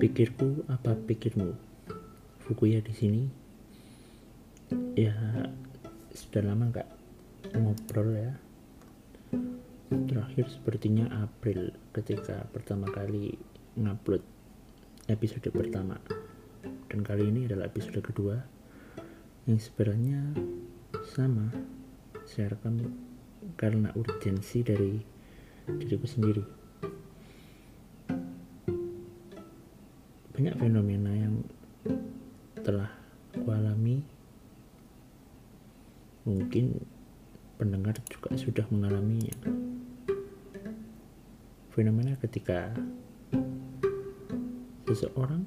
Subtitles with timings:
[0.00, 1.52] pikirku apa pikirmu?
[2.48, 3.22] Fukuya di sini.
[4.96, 5.12] Ya
[6.16, 6.88] sudah lama nggak
[7.52, 8.32] ngobrol ya.
[9.92, 13.36] Terakhir sepertinya April ketika pertama kali
[13.76, 14.24] ngupload
[15.12, 16.00] episode pertama.
[16.88, 18.40] Dan kali ini adalah episode kedua.
[19.44, 20.32] Yang sebenarnya
[21.12, 21.52] sama.
[22.24, 22.80] Saya rekam
[23.60, 24.96] karena urgensi dari
[25.68, 26.59] diriku sendiri
[30.40, 31.36] banyak fenomena yang
[32.64, 32.88] telah
[33.44, 34.00] kualami
[36.24, 36.80] mungkin
[37.60, 39.36] pendengar juga sudah mengalaminya
[41.76, 42.72] fenomena ketika
[44.88, 45.44] seseorang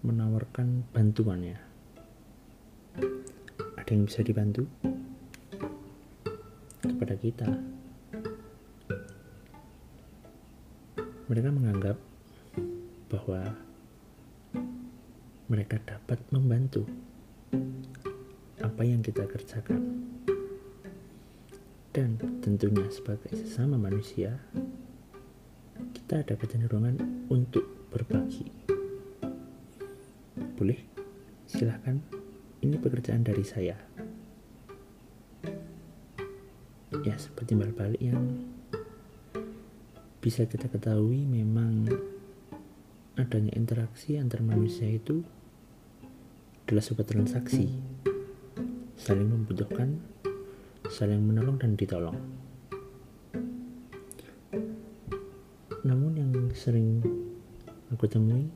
[0.00, 1.60] menawarkan bantuannya.
[3.76, 4.64] Ada yang bisa dibantu?
[6.80, 7.60] Kepada kita.
[11.28, 12.00] Mereka menganggap
[13.12, 13.63] bahwa
[15.44, 16.88] mereka dapat membantu
[18.64, 20.08] apa yang kita kerjakan.
[21.94, 24.34] Dan tentunya sebagai sesama manusia,
[25.94, 26.98] kita ada kecenderungan
[27.30, 28.50] untuk berbagi.
[30.58, 30.80] Boleh?
[31.46, 32.02] Silahkan.
[32.64, 33.76] Ini pekerjaan dari saya.
[37.04, 38.48] Ya, seperti balik yang
[40.24, 41.84] bisa kita ketahui memang
[43.14, 45.22] adanya interaksi antar manusia itu
[46.66, 47.70] adalah sebuah transaksi.
[48.98, 50.00] Saling membutuhkan
[50.90, 52.18] saling menolong dan ditolong.
[55.84, 57.02] Namun yang sering
[57.92, 58.50] aku temui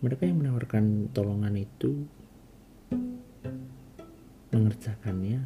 [0.00, 2.06] mereka yang menawarkan tolongan itu
[4.54, 5.42] mengerjakannya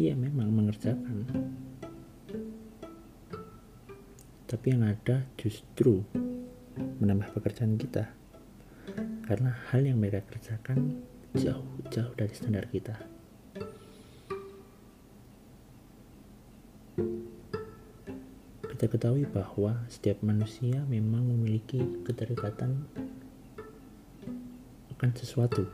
[0.00, 1.28] iya memang mengerjakan
[4.46, 6.06] tapi yang ada justru
[7.02, 8.14] menambah pekerjaan kita.
[9.26, 11.02] Karena hal yang mereka kerjakan
[11.34, 12.94] jauh-jauh dari standar kita.
[18.70, 22.86] Kita ketahui bahwa setiap manusia memang memiliki keterikatan
[24.94, 25.66] akan sesuatu.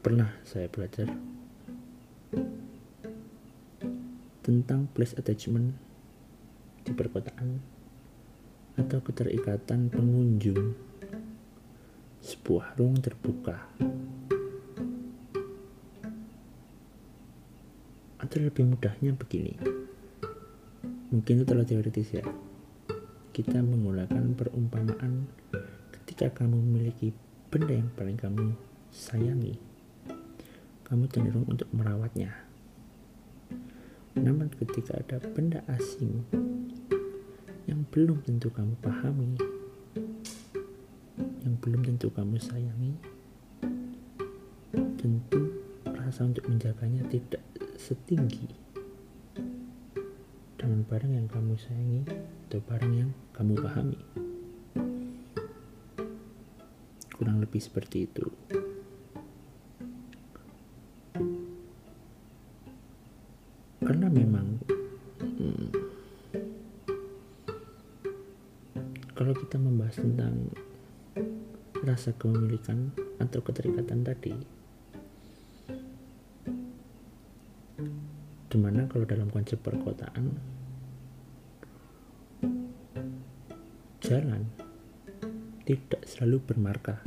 [0.00, 1.29] Pernah saya belajar
[4.40, 5.76] tentang place attachment
[6.80, 7.60] di perkotaan
[8.80, 10.72] atau keterikatan pengunjung.
[12.20, 13.56] Sebuah ruang terbuka.
[18.20, 19.56] Atau lebih mudahnya begini.
[21.10, 22.24] Mungkin itu terlalu teoritis ya.
[23.32, 25.28] Kita menggunakan perumpamaan
[25.96, 27.16] ketika kamu memiliki
[27.48, 28.52] benda yang paling kamu
[28.92, 29.56] sayangi.
[30.84, 32.49] Kamu cenderung untuk merawatnya
[34.18, 36.26] namun ketika ada benda asing
[37.70, 39.38] yang belum tentu kamu pahami,
[41.46, 42.98] yang belum tentu kamu sayangi,
[44.98, 45.54] tentu
[45.86, 47.42] rasa untuk menjaganya tidak
[47.78, 48.50] setinggi
[50.58, 52.02] dengan barang yang kamu sayangi
[52.50, 54.00] atau barang yang kamu pahami.
[57.14, 58.26] Kurang lebih seperti itu.
[64.30, 64.62] Memang.
[65.18, 65.68] Hmm,
[69.18, 70.54] kalau kita membahas tentang
[71.82, 74.34] rasa kepemilikan atau keterikatan tadi
[78.50, 80.30] di mana kalau dalam konsep perkotaan?
[83.98, 84.46] Jalan
[85.66, 87.02] tidak selalu bermarka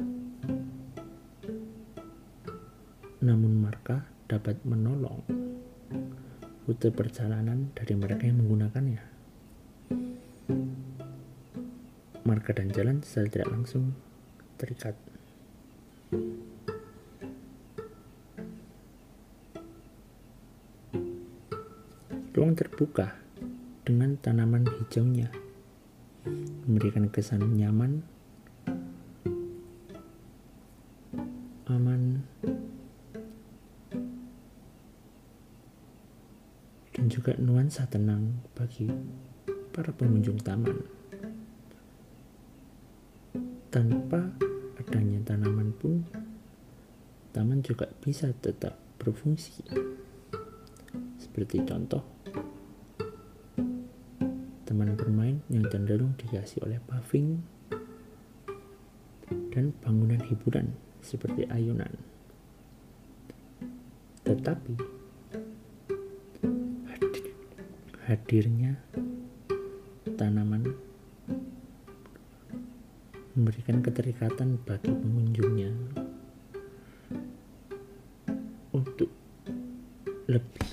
[3.23, 5.23] namun marka dapat menolong
[6.73, 9.05] rute perjalanan dari mereka yang menggunakannya.
[12.25, 13.93] Marka dan jalan secara tidak langsung
[14.57, 14.97] terikat.
[22.33, 23.13] Ruang terbuka
[23.85, 25.29] dengan tanaman hijaunya
[26.65, 28.01] memberikan kesan nyaman,
[37.03, 38.87] dan juga nuansa tenang bagi
[39.75, 40.87] para pengunjung taman.
[43.67, 44.31] Tanpa
[44.79, 46.07] adanya tanaman pun,
[47.35, 49.67] taman juga bisa tetap berfungsi.
[51.19, 52.07] Seperti contoh,
[54.63, 57.43] taman bermain yang cenderung dihiasi oleh paving
[59.51, 60.71] dan bangunan hiburan
[61.03, 61.91] seperti ayunan.
[64.23, 65.02] Tetapi
[68.03, 68.75] hadirnya
[70.19, 70.75] tanaman
[73.31, 75.71] memberikan keterikatan bagi pengunjungnya
[78.75, 79.07] untuk
[80.27, 80.67] lebih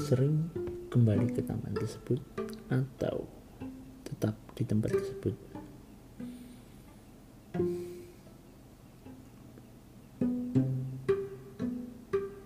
[0.00, 0.48] sering
[0.88, 2.20] kembali ke taman tersebut
[2.72, 3.28] atau
[4.08, 5.36] tetap di tempat tersebut.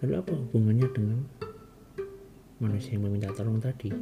[0.02, 1.35] Lalu apa hubungannya dengan
[2.56, 3.92] manusia yang meminta tolong tadi?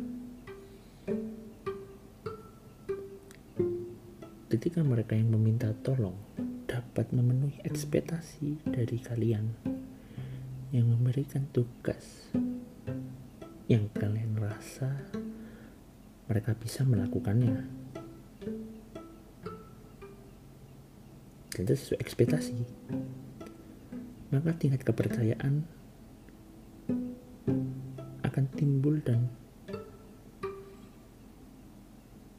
[4.55, 6.15] Ketika mereka yang meminta tolong
[6.71, 9.51] dapat memenuhi ekspektasi dari kalian
[10.71, 12.31] yang memberikan tugas
[13.67, 14.91] yang kalian rasa
[16.31, 17.65] mereka bisa melakukannya.
[21.55, 22.57] Dan itu sesuai ekspektasi.
[24.35, 25.63] Maka tingkat kepercayaan
[28.35, 29.31] akan timbul dan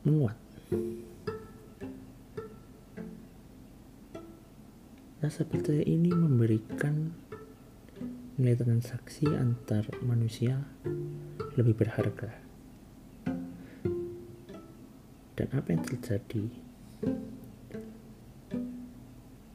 [0.03, 0.35] menguat.
[5.23, 7.15] Rasa percaya ini memberikan
[8.35, 10.59] nilai transaksi antar manusia
[11.55, 12.43] lebih berharga.
[15.39, 16.43] Dan apa yang terjadi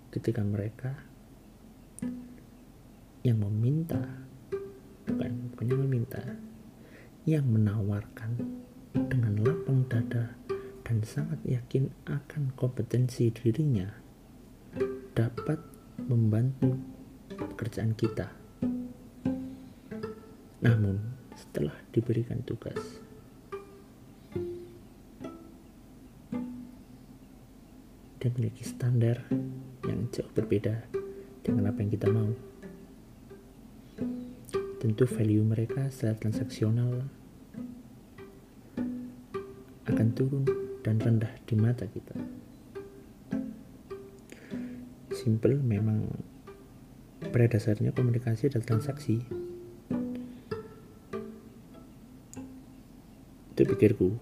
[0.08, 1.04] ketika mereka
[3.28, 4.29] yang meminta,
[5.64, 6.22] yang meminta,
[7.28, 8.40] yang menawarkan
[8.92, 10.34] dengan lapang dada
[10.84, 13.86] dan sangat yakin akan kompetensi dirinya
[15.14, 15.60] dapat
[16.08, 16.74] membantu
[17.36, 18.40] pekerjaan kita
[20.60, 21.00] namun,
[21.32, 22.76] setelah diberikan tugas,
[28.20, 29.24] dia memiliki standar
[29.88, 30.84] yang jauh berbeda
[31.40, 32.49] dengan apa yang kita mau.
[34.80, 37.04] Tentu value mereka secara transaksional
[39.84, 40.48] akan turun
[40.80, 42.16] dan rendah di mata kita.
[45.12, 46.08] Simple memang
[47.28, 49.20] pada dasarnya komunikasi adalah transaksi
[53.60, 54.16] Itu pikirku.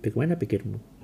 [0.00, 0.99] Bagaimana pikirmu?